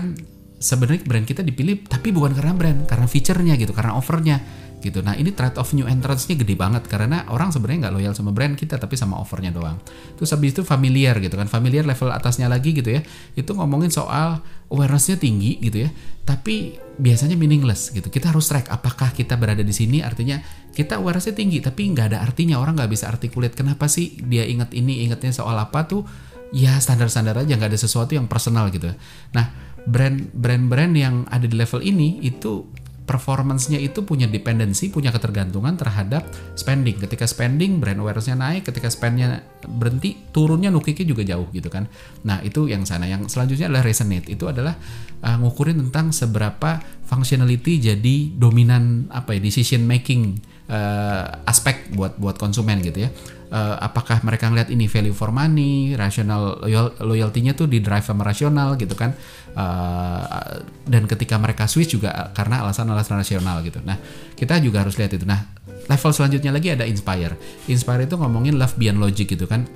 sebenarnya 0.62 1.02
brand 1.04 1.25
kita 1.25 1.42
dipilih 1.42 1.90
tapi 1.90 2.13
bukan 2.13 2.38
karena 2.38 2.54
brand 2.54 2.80
karena 2.86 3.10
fiturnya 3.10 3.58
gitu 3.58 3.74
karena 3.74 3.98
offernya 3.98 4.38
gitu. 4.81 5.06
Nah 5.06 5.13
ini 5.13 5.30
trade 5.31 5.62
of 5.62 5.69
new 5.78 5.86
entrance-nya 5.86 6.34
gede 6.34 6.58
banget 6.58 6.90
karena 6.90 7.24
orang 7.30 7.54
sebenarnya 7.54 7.88
nggak 7.88 7.94
loyal 7.94 8.13
sama 8.18 8.34
brand 8.34 8.58
kita 8.58 8.81
tapi 8.81 8.98
sama 8.98 9.22
offernya 9.22 9.54
doang. 9.54 9.78
Terus 10.18 10.34
habis 10.34 10.58
itu 10.58 10.66
familiar 10.66 11.22
gitu 11.22 11.38
kan 11.38 11.46
familiar 11.46 11.86
level 11.86 12.10
atasnya 12.10 12.50
lagi 12.50 12.74
gitu 12.74 12.90
ya 12.90 13.02
itu 13.38 13.52
ngomongin 13.54 13.94
soal 13.94 14.42
awareness-nya 14.74 15.22
tinggi 15.22 15.62
gitu 15.62 15.86
ya 15.86 15.90
tapi 16.25 16.75
biasanya 16.98 17.38
meaningless 17.38 17.94
gitu. 17.94 18.10
Kita 18.10 18.34
harus 18.34 18.50
track 18.50 18.74
apakah 18.74 19.13
kita 19.13 19.38
berada 19.38 19.62
di 19.62 19.74
sini 19.74 20.02
artinya 20.02 20.42
kita 20.74 20.98
awareness-nya 20.98 21.38
tinggi 21.38 21.62
tapi 21.62 21.86
nggak 21.94 22.18
ada 22.18 22.19
artinya. 22.25 22.58
Orang 22.58 22.74
nggak 22.78 22.90
bisa 22.90 23.06
artikulate 23.06 23.54
kenapa 23.54 23.86
sih 23.86 24.18
dia 24.25 24.50
inget 24.50 24.74
ini 24.74 25.06
ingetnya 25.06 25.31
soal 25.31 25.56
apa 25.62 25.86
tuh. 25.86 26.04
Ya 26.52 26.75
standar-standar 26.84 27.32
aja 27.39 27.56
nggak 27.56 27.72
ada 27.72 27.80
sesuatu 27.80 28.12
yang 28.12 28.27
personal 28.27 28.68
gitu. 28.75 28.91
Nah 29.32 29.71
brand 29.88 30.29
brand-brand 30.33 30.93
yang 30.93 31.15
ada 31.29 31.45
di 31.45 31.55
level 31.57 31.81
ini 31.81 32.21
itu 32.21 32.65
performance-nya 33.11 33.75
itu 33.75 34.07
punya 34.07 34.23
dependensi, 34.29 34.88
punya 34.88 35.11
ketergantungan 35.11 35.75
terhadap 35.75 36.31
spending. 36.55 36.95
Ketika 36.95 37.27
spending, 37.27 37.83
brand 37.83 38.00
awareness-nya 38.00 38.39
naik. 38.39 38.71
Ketika 38.71 38.88
spend-nya 38.88 39.43
berhenti, 39.67 40.15
turunnya 40.31 40.71
nukiknya 40.71 41.03
juga 41.11 41.27
jauh 41.27 41.51
gitu 41.51 41.67
kan. 41.67 41.91
Nah 42.23 42.39
itu 42.39 42.71
yang 42.71 42.88
sana. 42.88 43.11
Yang 43.11 43.35
selanjutnya 43.35 43.67
adalah 43.67 43.83
resonate. 43.83 44.31
Itu 44.31 44.47
adalah 44.47 44.79
uh, 45.27 45.38
ngukurin 45.43 45.75
tentang 45.89 46.15
seberapa 46.15 46.79
functionality 47.03 47.83
jadi 47.83 48.15
dominan 48.31 49.11
apa 49.11 49.35
ya 49.35 49.43
decision 49.43 49.83
making 49.83 50.39
uh, 50.70 51.50
aspek 51.50 51.89
buat 51.96 52.20
buat 52.20 52.36
konsumen 52.38 52.84
gitu 52.84 53.08
ya 53.08 53.10
uh, 53.51 53.75
apakah 53.77 54.24
mereka 54.24 54.48
ngeliat 54.48 54.72
ini 54.72 54.88
value 54.88 55.13
for 55.13 55.30
money, 55.30 55.94
rasional 55.94 56.58
loyal, 56.63 56.96
loyalty-nya 57.03 57.53
tuh 57.53 57.68
di 57.68 57.84
drive 57.84 58.08
sama 58.08 58.24
rasional 58.24 58.80
gitu 58.80 58.96
kan. 58.96 59.13
Uh, 59.51 60.63
dan 60.88 61.03
ketika 61.06 61.36
mereka 61.36 61.68
switch 61.68 62.00
juga 62.00 62.32
karena 62.32 62.63
alasan-alasan 62.63 63.20
rasional 63.20 63.60
gitu. 63.68 63.84
Nah, 63.84 64.00
kita 64.34 64.58
juga 64.63 64.88
harus 64.88 64.96
lihat 64.96 65.12
itu. 65.12 65.27
Nah, 65.27 65.44
level 65.91 66.12
selanjutnya 66.15 66.51
lagi 66.56 66.72
ada 66.72 66.88
inspire. 66.88 67.36
Inspire 67.68 68.08
itu 68.08 68.15
ngomongin 68.15 68.56
love 68.56 68.74
beyond 68.80 69.03
logic 69.03 69.36
gitu 69.36 69.46
kan. 69.46 69.68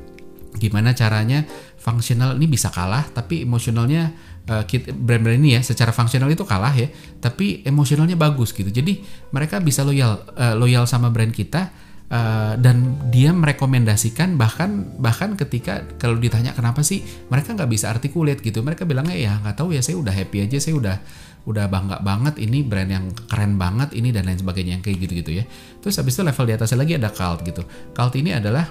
Gimana 0.56 0.96
caranya 0.96 1.44
fungsional 1.76 2.40
ini 2.40 2.48
bisa 2.50 2.72
kalah 2.72 3.06
tapi 3.12 3.44
emosionalnya 3.44 4.16
uh, 4.50 4.64
brand-brand 4.96 5.38
ini 5.38 5.60
ya 5.60 5.62
secara 5.62 5.92
fungsional 5.92 6.32
itu 6.32 6.48
kalah 6.48 6.74
ya, 6.74 6.90
tapi 7.20 7.62
emosionalnya 7.68 8.16
bagus 8.16 8.56
gitu. 8.56 8.72
Jadi 8.72 9.04
mereka 9.36 9.60
bisa 9.60 9.84
loyal 9.84 10.24
uh, 10.34 10.56
loyal 10.56 10.88
sama 10.88 11.12
brand 11.12 11.36
kita 11.36 11.86
Uh, 12.06 12.54
dan 12.62 13.02
dia 13.10 13.34
merekomendasikan 13.34 14.38
bahkan 14.38 14.94
bahkan 15.02 15.34
ketika 15.34 15.82
kalau 15.98 16.22
ditanya 16.22 16.54
kenapa 16.54 16.86
sih 16.86 17.02
mereka 17.34 17.58
nggak 17.58 17.66
bisa 17.66 17.90
artikulate 17.90 18.46
gitu. 18.46 18.62
Mereka 18.62 18.86
bilangnya 18.86 19.18
ya 19.18 19.42
nggak 19.42 19.58
tahu 19.58 19.74
ya 19.74 19.82
saya 19.82 19.98
udah 19.98 20.14
happy 20.14 20.46
aja 20.46 20.62
saya 20.62 20.78
udah 20.78 21.02
udah 21.50 21.66
bangga 21.66 22.06
banget 22.06 22.38
ini 22.46 22.62
brand 22.62 22.94
yang 22.94 23.10
keren 23.26 23.58
banget 23.58 23.98
ini 23.98 24.14
dan 24.14 24.30
lain 24.30 24.38
sebagainya 24.38 24.78
yang 24.78 24.84
kayak 24.86 25.02
gitu 25.02 25.14
gitu 25.18 25.32
ya. 25.42 25.50
Terus 25.82 25.98
habis 25.98 26.14
itu 26.14 26.22
level 26.22 26.46
di 26.46 26.54
atasnya 26.54 26.78
lagi 26.78 26.94
ada 26.94 27.10
cult 27.10 27.42
gitu. 27.42 27.66
Cult 27.98 28.14
ini 28.22 28.38
adalah 28.38 28.70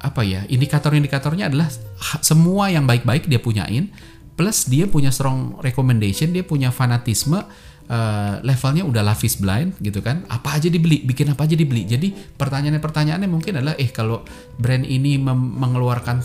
apa 0.00 0.22
ya 0.22 0.44
indikator-indikatornya 0.46 1.48
adalah 1.52 1.68
semua 2.20 2.68
yang 2.68 2.84
baik-baik 2.84 3.28
dia 3.28 3.40
punyain 3.40 3.88
plus 4.36 4.68
dia 4.68 4.84
punya 4.84 5.08
strong 5.08 5.56
recommendation 5.64 6.30
dia 6.32 6.44
punya 6.44 6.68
fanatisme 6.68 7.40
uh, 7.90 8.34
levelnya 8.42 8.84
udah 8.86 9.02
lavis 9.02 9.38
blind 9.38 9.78
gitu 9.80 10.02
kan. 10.02 10.26
Apa 10.26 10.58
aja 10.58 10.68
dibeli 10.70 11.02
bikin 11.02 11.32
apa 11.32 11.46
aja 11.46 11.54
dibeli. 11.54 11.86
Jadi 11.86 12.12
pertanyaannya-pertanyaannya 12.12 13.28
mungkin 13.30 13.62
adalah 13.62 13.74
eh 13.78 13.90
kalau 13.90 14.22
brand 14.58 14.84
ini 14.86 15.18
mengeluarkan 15.22 16.16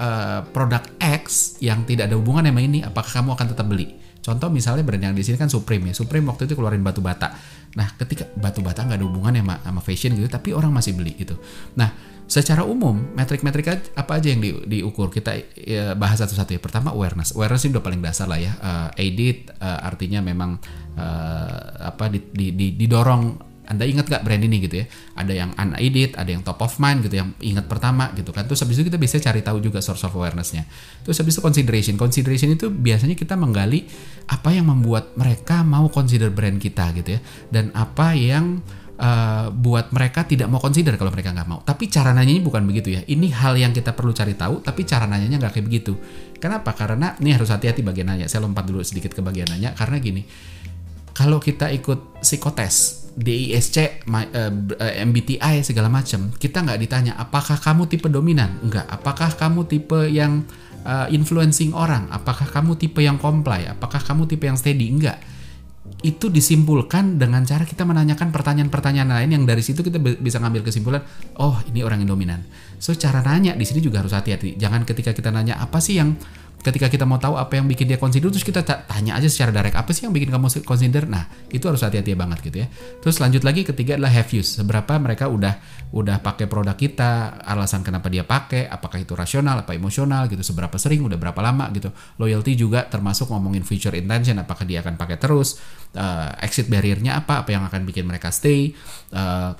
uh, 0.00 0.40
produk 0.50 0.82
X 1.00 1.56
yang 1.60 1.84
tidak 1.84 2.10
ada 2.10 2.16
hubungan 2.18 2.44
sama 2.44 2.60
ini 2.60 2.82
apakah 2.84 3.22
kamu 3.22 3.30
akan 3.36 3.46
tetap 3.52 3.66
beli? 3.68 3.88
Contoh 4.24 4.48
misalnya 4.48 4.80
brand 4.80 5.04
yang 5.04 5.12
di 5.12 5.20
sini 5.20 5.36
kan 5.36 5.52
Supreme 5.52 5.92
ya. 5.92 5.94
Supreme 5.96 6.24
waktu 6.32 6.48
itu 6.48 6.56
keluarin 6.56 6.80
batu 6.80 7.04
bata 7.04 7.36
nah 7.74 7.90
ketika 7.98 8.30
batu 8.38 8.62
bata 8.62 8.86
nggak 8.86 8.98
ada 9.02 9.06
hubungan 9.06 9.34
sama, 9.34 9.54
sama 9.62 9.80
fashion 9.82 10.14
gitu 10.14 10.30
tapi 10.30 10.54
orang 10.54 10.70
masih 10.70 10.94
beli 10.94 11.14
gitu. 11.18 11.34
Nah 11.74 12.14
secara 12.24 12.64
umum 12.64 13.12
metrik-metrik 13.12 13.92
apa 13.94 14.12
aja 14.16 14.32
yang 14.32 14.40
di, 14.40 14.50
diukur? 14.64 15.12
Kita 15.12 15.36
ya, 15.54 15.92
bahas 15.92 16.24
satu-satu 16.24 16.56
ya 16.56 16.60
pertama 16.60 16.96
awareness. 16.96 17.36
Awareness 17.36 17.68
ini 17.68 17.76
udah 17.76 17.84
paling 17.84 18.00
dasar 18.00 18.26
lah 18.26 18.40
ya. 18.40 18.52
Uh, 18.58 18.88
edit 18.96 19.52
uh, 19.60 19.84
artinya 19.84 20.24
memang 20.24 20.56
uh, 20.96 21.92
apa 21.92 22.08
di, 22.08 22.24
di, 22.32 22.46
di, 22.56 22.66
didorong 22.80 23.53
anda 23.64 23.88
ingat 23.88 24.06
gak 24.12 24.22
brand 24.22 24.44
ini 24.44 24.60
gitu 24.60 24.84
ya? 24.84 24.86
Ada 25.16 25.32
yang 25.32 25.50
unaided, 25.56 26.14
ada 26.20 26.28
yang 26.28 26.44
top 26.44 26.60
of 26.60 26.76
mind 26.76 27.04
gitu, 27.08 27.16
yang 27.16 27.32
ingat 27.40 27.64
pertama 27.64 28.12
gitu 28.12 28.30
kan. 28.30 28.44
Terus 28.44 28.60
habis 28.60 28.76
itu 28.76 28.92
kita 28.92 29.00
bisa 29.00 29.16
cari 29.16 29.40
tahu 29.40 29.64
juga 29.64 29.80
source 29.80 30.04
of 30.04 30.12
awarenessnya. 30.12 30.68
Terus 31.02 31.16
habis 31.16 31.32
itu 31.36 31.42
consideration. 31.42 31.94
Consideration 31.96 32.52
itu 32.52 32.68
biasanya 32.68 33.16
kita 33.16 33.34
menggali 33.40 33.88
apa 34.28 34.52
yang 34.52 34.68
membuat 34.68 35.16
mereka 35.16 35.64
mau 35.64 35.88
consider 35.88 36.28
brand 36.28 36.60
kita 36.60 36.92
gitu 36.92 37.16
ya. 37.16 37.20
Dan 37.48 37.72
apa 37.72 38.12
yang 38.12 38.60
uh, 38.98 39.48
buat 39.50 39.90
mereka 39.90 40.26
tidak 40.26 40.46
mau 40.50 40.60
consider 40.60 40.94
kalau 41.00 41.10
mereka 41.10 41.32
nggak 41.34 41.48
mau. 41.48 41.60
Tapi 41.64 41.88
cara 41.90 42.12
nanyanya 42.12 42.42
bukan 42.44 42.62
begitu 42.68 42.94
ya. 42.94 43.00
Ini 43.02 43.32
hal 43.32 43.56
yang 43.58 43.72
kita 43.72 43.96
perlu 43.96 44.12
cari 44.14 44.36
tahu, 44.36 44.60
tapi 44.60 44.84
cara 44.84 45.08
nanyanya 45.08 45.40
nggak 45.40 45.52
kayak 45.58 45.66
begitu. 45.66 45.96
Kenapa? 46.38 46.76
Karena 46.76 47.16
ini 47.18 47.32
harus 47.32 47.48
hati-hati 47.48 47.80
bagian 47.80 48.12
nanya. 48.12 48.26
Saya 48.28 48.44
lompat 48.44 48.68
dulu 48.68 48.84
sedikit 48.84 49.16
ke 49.16 49.24
bagian 49.24 49.48
nanya 49.48 49.72
karena 49.72 49.96
gini. 49.98 50.22
Kalau 51.14 51.38
kita 51.38 51.70
ikut 51.70 52.20
psikotes, 52.26 53.03
DISC, 53.14 53.76
eh, 53.78 54.94
MBTI 55.06 55.62
segala 55.62 55.86
macam, 55.86 56.34
kita 56.34 56.66
nggak 56.66 56.78
ditanya 56.82 57.12
apakah 57.14 57.56
kamu 57.62 57.86
tipe 57.86 58.10
dominan, 58.10 58.58
enggak. 58.60 58.86
Apakah 58.90 59.30
kamu 59.38 59.70
tipe 59.70 60.10
yang 60.10 60.42
uh, 60.82 61.06
influencing 61.14 61.70
orang, 61.70 62.10
apakah 62.10 62.50
kamu 62.50 62.74
tipe 62.74 62.98
yang 62.98 63.16
comply, 63.22 63.70
apakah 63.70 64.02
kamu 64.02 64.26
tipe 64.26 64.50
yang 64.50 64.58
steady, 64.58 64.90
enggak 64.90 65.22
itu 66.04 66.32
disimpulkan 66.32 67.20
dengan 67.20 67.44
cara 67.44 67.64
kita 67.64 67.84
menanyakan 67.84 68.28
pertanyaan-pertanyaan 68.28 69.08
lain 69.08 69.30
yang 69.36 69.44
dari 69.44 69.60
situ 69.60 69.84
kita 69.84 70.00
bisa 70.00 70.40
ngambil 70.40 70.64
kesimpulan 70.64 71.00
oh 71.40 71.60
ini 71.68 71.80
orang 71.80 72.04
yang 72.04 72.16
dominan. 72.16 72.44
So 72.80 72.96
cara 72.96 73.20
nanya 73.24 73.56
di 73.56 73.64
sini 73.64 73.80
juga 73.80 74.04
harus 74.04 74.12
hati-hati. 74.12 74.56
Jangan 74.56 74.84
ketika 74.88 75.12
kita 75.12 75.28
nanya 75.32 75.60
apa 75.60 75.80
sih 75.80 75.96
yang 76.00 76.16
ketika 76.64 76.88
kita 76.88 77.04
mau 77.04 77.20
tahu 77.20 77.36
apa 77.36 77.60
yang 77.60 77.68
bikin 77.68 77.84
dia 77.84 78.00
consider 78.00 78.32
terus 78.32 78.40
kita 78.40 78.64
tanya 78.64 79.20
aja 79.20 79.28
secara 79.28 79.52
direct 79.52 79.76
apa 79.76 79.92
sih 79.92 80.08
yang 80.08 80.16
bikin 80.16 80.32
kamu 80.32 80.64
consider? 80.64 81.04
Nah 81.04 81.28
itu 81.52 81.60
harus 81.68 81.84
hati-hati 81.84 82.16
banget 82.16 82.40
gitu 82.40 82.64
ya. 82.64 82.66
Terus 83.04 83.20
lanjut 83.20 83.44
lagi 83.44 83.68
ketiga 83.68 84.00
adalah 84.00 84.08
have 84.08 84.32
use. 84.32 84.56
Seberapa 84.56 84.96
mereka 84.96 85.28
udah 85.28 85.60
udah 85.92 86.24
pakai 86.24 86.48
produk 86.48 86.72
kita 86.72 87.36
alasan 87.44 87.84
kenapa 87.84 88.08
dia 88.08 88.24
pakai 88.24 88.64
apakah 88.64 88.96
itu 88.96 89.12
rasional 89.12 89.60
apa 89.60 89.76
emosional 89.76 90.24
gitu 90.32 90.40
seberapa 90.40 90.80
sering 90.80 91.04
udah 91.04 91.20
berapa 91.20 91.40
lama 91.44 91.68
gitu. 91.76 91.92
Loyalty 92.16 92.56
juga 92.56 92.88
termasuk 92.88 93.28
ngomongin 93.28 93.60
future 93.60 93.92
intention 93.92 94.40
apakah 94.40 94.64
dia 94.64 94.80
akan 94.80 94.96
pakai 94.96 95.20
terus 95.20 95.60
uh, 96.00 96.32
exit 96.40 96.72
barriernya 96.72 97.20
apa 97.20 97.44
apa 97.44 97.52
yang 97.52 97.68
akan 97.68 97.84
bikin 97.84 98.08
mereka 98.08 98.32
stay 98.32 98.72
uh, 99.12 99.52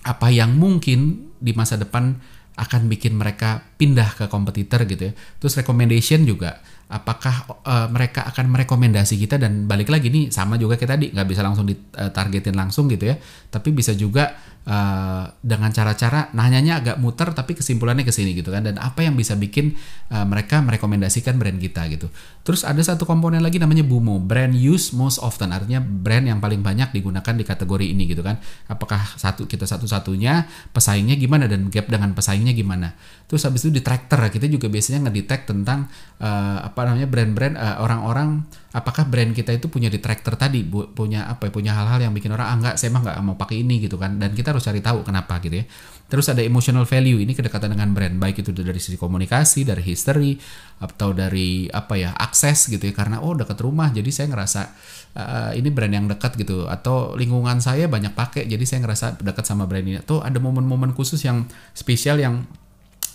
apa 0.00 0.28
yang 0.32 0.56
mungkin 0.56 1.28
di 1.36 1.52
masa 1.52 1.76
depan 1.76 2.16
akan 2.60 2.92
bikin 2.92 3.16
mereka 3.16 3.64
pindah 3.80 4.12
ke 4.14 4.24
kompetitor 4.28 4.84
gitu 4.84 5.10
ya. 5.10 5.12
Terus 5.40 5.56
recommendation 5.56 6.28
juga 6.28 6.60
apakah 6.90 7.46
uh, 7.62 7.86
mereka 7.86 8.26
akan 8.26 8.50
merekomendasi 8.50 9.14
kita 9.14 9.38
dan 9.38 9.70
balik 9.70 9.86
lagi 9.94 10.10
nih 10.10 10.34
sama 10.34 10.58
juga 10.58 10.74
kayak 10.74 10.90
tadi 10.90 11.06
nggak 11.14 11.28
bisa 11.30 11.46
langsung 11.46 11.62
ditargetin 11.70 12.58
langsung 12.58 12.90
gitu 12.90 13.06
ya. 13.06 13.16
Tapi 13.46 13.70
bisa 13.70 13.94
juga 13.94 14.34
uh, 14.66 15.30
dengan 15.38 15.70
cara-cara 15.70 16.34
nanyanya 16.34 16.82
agak 16.82 16.96
muter 16.98 17.30
tapi 17.30 17.54
kesimpulannya 17.54 18.02
ke 18.02 18.10
sini 18.10 18.34
gitu 18.34 18.50
kan. 18.50 18.66
Dan 18.66 18.82
apa 18.82 19.06
yang 19.06 19.14
bisa 19.14 19.38
bikin 19.38 19.78
uh, 20.10 20.26
mereka 20.26 20.58
merekomendasikan 20.66 21.38
brand 21.38 21.62
kita 21.62 21.86
gitu. 21.94 22.10
Terus 22.42 22.66
ada 22.66 22.82
satu 22.82 23.06
komponen 23.06 23.38
lagi 23.38 23.62
namanya 23.62 23.86
BUMO 23.86 24.26
brand 24.26 24.58
use 24.58 24.90
most 24.90 25.22
often. 25.22 25.54
Artinya 25.54 25.78
brand 25.78 26.26
yang 26.26 26.42
paling 26.42 26.58
banyak 26.58 26.90
digunakan 26.90 27.34
di 27.38 27.46
kategori 27.46 27.86
ini 27.86 28.10
gitu 28.10 28.26
kan. 28.26 28.42
Apakah 28.66 29.14
satu 29.14 29.46
kita 29.46 29.62
satu-satunya 29.62 30.50
pesaingnya 30.74 31.14
gimana 31.14 31.46
dan 31.46 31.70
gap 31.70 31.86
dengan 31.86 32.10
pesaingnya 32.18 32.50
gimana. 32.50 32.98
Terus 33.30 33.46
habis 33.46 33.62
itu 33.62 33.70
di 33.70 33.78
tracker 33.78 34.26
kita 34.26 34.50
juga 34.50 34.66
biasanya 34.66 35.06
ngedetect 35.06 35.54
tentang 35.54 35.86
uh, 36.18 36.58
apa 36.66 36.79
namanya 36.86 37.08
brand-brand 37.08 37.54
uh, 37.58 37.76
orang-orang 37.82 38.44
apakah 38.70 39.02
brand 39.08 39.34
kita 39.34 39.50
itu 39.50 39.66
punya 39.66 39.90
detractor 39.90 40.38
tadi? 40.38 40.62
Bu, 40.62 40.92
punya 40.94 41.26
apa 41.26 41.48
ya 41.48 41.52
punya 41.52 41.72
hal-hal 41.74 42.00
yang 42.06 42.12
bikin 42.14 42.30
orang 42.30 42.46
ah 42.46 42.56
enggak 42.56 42.74
saya 42.78 42.94
mah 42.94 43.02
nggak 43.02 43.16
mau 43.26 43.34
pakai 43.34 43.66
ini 43.66 43.82
gitu 43.82 43.98
kan. 43.98 44.16
Dan 44.16 44.32
kita 44.32 44.54
harus 44.54 44.62
cari 44.62 44.78
tahu 44.78 45.02
kenapa 45.02 45.42
gitu 45.42 45.60
ya. 45.60 45.64
Terus 46.10 46.26
ada 46.26 46.42
emotional 46.42 46.86
value 46.86 47.22
ini 47.22 47.38
kedekatan 47.38 47.70
dengan 47.70 47.94
brand 47.94 48.18
baik 48.18 48.42
itu 48.42 48.50
dari 48.50 48.82
sisi 48.82 48.98
komunikasi 48.98 49.62
dari 49.62 49.82
history 49.82 50.34
atau 50.82 51.14
dari 51.14 51.70
apa 51.70 51.94
ya 51.94 52.10
akses 52.14 52.70
gitu 52.70 52.82
ya. 52.82 52.94
Karena 52.94 53.22
oh 53.22 53.34
dekat 53.34 53.58
rumah 53.62 53.90
jadi 53.94 54.10
saya 54.10 54.26
ngerasa 54.30 54.60
uh, 55.14 55.50
ini 55.54 55.70
brand 55.70 55.94
yang 55.94 56.06
dekat 56.10 56.34
gitu. 56.38 56.66
Atau 56.66 57.14
lingkungan 57.14 57.62
saya 57.62 57.86
banyak 57.86 58.14
pakai 58.14 58.46
jadi 58.46 58.62
saya 58.66 58.82
ngerasa 58.86 59.22
dekat 59.22 59.46
sama 59.46 59.70
brand 59.70 59.86
ini. 59.86 59.98
Atau 60.02 60.22
ada 60.22 60.38
momen-momen 60.42 60.94
khusus 60.94 61.22
yang 61.22 61.46
spesial 61.74 62.18
yang 62.18 62.46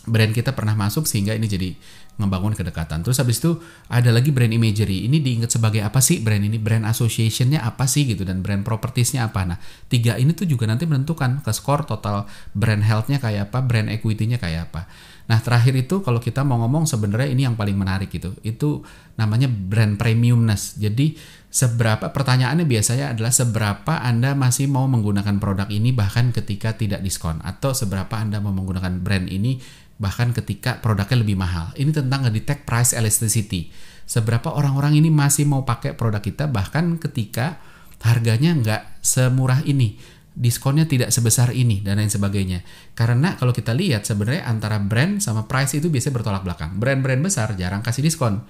brand 0.05 0.31
kita 0.31 0.53
pernah 0.53 0.77
masuk 0.77 1.09
sehingga 1.09 1.33
ini 1.33 1.49
jadi 1.49 1.69
membangun 2.15 2.55
kedekatan. 2.55 3.03
Terus 3.03 3.19
habis 3.19 3.43
itu 3.43 3.59
ada 3.91 4.07
lagi 4.07 4.31
brand 4.31 4.51
imagery. 4.51 5.03
Ini 5.03 5.19
diingat 5.19 5.51
sebagai 5.51 5.83
apa 5.83 5.99
sih 5.99 6.23
brand 6.23 6.39
ini? 6.39 6.55
Brand 6.55 6.87
associationnya 6.87 7.59
apa 7.59 7.83
sih 7.91 8.07
gitu 8.07 8.23
dan 8.23 8.39
brand 8.39 8.63
propertiesnya 8.63 9.27
apa? 9.27 9.43
Nah 9.43 9.57
tiga 9.91 10.15
ini 10.15 10.31
tuh 10.31 10.47
juga 10.47 10.63
nanti 10.69 10.87
menentukan 10.87 11.43
ke 11.43 11.51
skor 11.51 11.83
total 11.83 12.23
brand 12.55 12.81
healthnya 12.81 13.19
kayak 13.19 13.51
apa, 13.51 13.59
brand 13.59 13.91
equity-nya 13.91 14.39
kayak 14.39 14.71
apa. 14.71 14.87
Nah 15.25 15.41
terakhir 15.41 15.75
itu 15.75 15.99
kalau 16.05 16.21
kita 16.21 16.45
mau 16.47 16.61
ngomong 16.63 16.87
sebenarnya 16.87 17.33
ini 17.35 17.43
yang 17.43 17.59
paling 17.59 17.75
menarik 17.75 18.07
gitu. 18.07 18.31
Itu 18.45 18.87
namanya 19.19 19.51
brand 19.51 19.99
premiumness. 19.99 20.79
Jadi 20.79 21.17
seberapa 21.55 22.11
pertanyaannya 22.11 22.67
biasanya 22.67 23.15
adalah 23.15 23.31
seberapa 23.31 24.03
Anda 24.03 24.35
masih 24.35 24.67
mau 24.67 24.91
menggunakan 24.91 25.39
produk 25.39 25.71
ini 25.71 25.95
bahkan 25.95 26.35
ketika 26.35 26.75
tidak 26.75 26.99
diskon 26.99 27.39
atau 27.47 27.71
seberapa 27.71 28.11
Anda 28.19 28.43
mau 28.43 28.51
menggunakan 28.51 28.99
brand 28.99 29.31
ini 29.31 29.63
bahkan 29.95 30.35
ketika 30.35 30.83
produknya 30.83 31.23
lebih 31.23 31.39
mahal. 31.39 31.71
Ini 31.79 31.95
tentang 31.95 32.27
ngedetect 32.27 32.67
price 32.67 32.91
elasticity. 32.91 33.71
Seberapa 34.03 34.51
orang-orang 34.51 34.99
ini 34.99 35.07
masih 35.07 35.47
mau 35.47 35.63
pakai 35.63 35.95
produk 35.95 36.19
kita 36.19 36.51
bahkan 36.51 36.99
ketika 36.99 37.63
harganya 38.03 38.51
nggak 38.51 38.99
semurah 38.99 39.63
ini, 39.63 39.95
diskonnya 40.35 40.83
tidak 40.83 41.15
sebesar 41.15 41.55
ini 41.55 41.79
dan 41.79 42.03
lain 42.03 42.11
sebagainya. 42.11 42.67
Karena 42.91 43.39
kalau 43.39 43.55
kita 43.55 43.71
lihat 43.71 44.03
sebenarnya 44.03 44.43
antara 44.43 44.75
brand 44.83 45.23
sama 45.23 45.47
price 45.47 45.79
itu 45.79 45.87
biasanya 45.87 46.19
bertolak 46.19 46.43
belakang. 46.43 46.75
Brand-brand 46.75 47.23
besar 47.23 47.55
jarang 47.55 47.79
kasih 47.79 48.03
diskon 48.03 48.43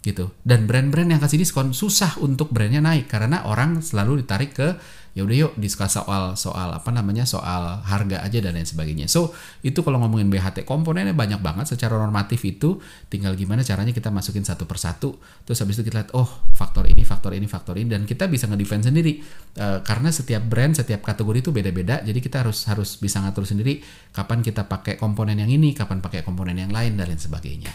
gitu. 0.00 0.32
Dan 0.40 0.64
brand-brand 0.64 1.12
yang 1.12 1.20
kasih 1.20 1.36
diskon 1.36 1.76
susah 1.76 2.16
untuk 2.24 2.48
brandnya 2.48 2.80
naik 2.80 3.08
karena 3.08 3.44
orang 3.44 3.84
selalu 3.84 4.24
ditarik 4.24 4.56
ke 4.56 4.68
ya 5.10 5.26
udah 5.26 5.36
yuk 5.36 5.52
diskus 5.58 5.98
soal 5.98 6.38
soal 6.38 6.70
apa 6.70 6.86
namanya 6.94 7.26
soal 7.26 7.82
harga 7.82 8.22
aja 8.22 8.38
dan 8.38 8.54
lain 8.54 8.64
sebagainya. 8.64 9.10
So 9.10 9.34
itu 9.66 9.82
kalau 9.82 9.98
ngomongin 9.98 10.30
BHT 10.30 10.62
komponennya 10.62 11.12
banyak 11.12 11.42
banget 11.42 11.66
secara 11.74 11.98
normatif 11.98 12.38
itu 12.46 12.78
tinggal 13.10 13.34
gimana 13.34 13.66
caranya 13.66 13.90
kita 13.90 14.08
masukin 14.14 14.46
satu 14.46 14.70
persatu 14.70 15.18
terus 15.42 15.58
habis 15.58 15.82
itu 15.82 15.90
kita 15.90 16.06
lihat 16.06 16.10
oh 16.14 16.30
faktor 16.54 16.86
ini 16.86 17.02
faktor 17.02 17.34
ini 17.34 17.50
faktor 17.50 17.74
ini 17.74 17.90
dan 17.90 18.06
kita 18.06 18.30
bisa 18.30 18.46
ngedefend 18.46 18.86
sendiri 18.86 19.18
uh, 19.58 19.82
karena 19.82 20.14
setiap 20.14 20.46
brand 20.46 20.78
setiap 20.78 21.02
kategori 21.02 21.42
itu 21.42 21.50
beda-beda 21.50 22.06
jadi 22.06 22.18
kita 22.22 22.46
harus 22.46 22.70
harus 22.70 22.94
bisa 23.02 23.18
ngatur 23.18 23.42
sendiri 23.42 23.82
kapan 24.14 24.46
kita 24.46 24.70
pakai 24.70 24.94
komponen 24.94 25.42
yang 25.42 25.50
ini 25.50 25.74
kapan 25.74 25.98
pakai 25.98 26.22
komponen 26.22 26.54
yang 26.54 26.70
lain 26.70 26.94
dan 26.94 27.10
lain 27.10 27.18
sebagainya. 27.18 27.74